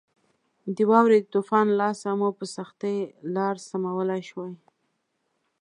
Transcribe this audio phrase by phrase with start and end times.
[0.75, 2.97] د واورې د طوفان له لاسه مو په سختۍ
[3.35, 4.53] لار سمولای شوای.